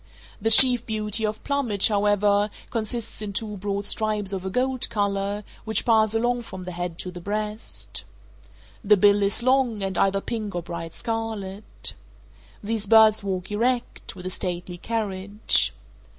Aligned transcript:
The 0.41 0.49
chief 0.49 0.83
beauty 0.87 1.23
of 1.27 1.43
plumage, 1.43 1.89
however, 1.89 2.49
consists 2.71 3.21
in 3.21 3.33
two 3.33 3.57
broad 3.57 3.85
stripes 3.85 4.33
of 4.33 4.43
a 4.43 4.49
gold 4.49 4.89
color, 4.89 5.43
which 5.63 5.85
pass 5.85 6.15
along 6.15 6.41
from 6.41 6.63
the 6.63 6.71
head 6.71 6.97
to 7.01 7.11
the 7.11 7.21
breast. 7.21 8.03
The 8.83 8.97
bill 8.97 9.21
is 9.21 9.43
long, 9.43 9.83
and 9.83 9.99
either 9.99 10.19
pink 10.19 10.55
or 10.55 10.63
bright 10.63 10.95
scarlet. 10.95 11.93
These 12.63 12.87
birds 12.87 13.23
walk 13.23 13.51
erect; 13.51 14.15
with 14.15 14.25
a 14.25 14.31
stately 14.31 14.79
carriage. 14.79 15.71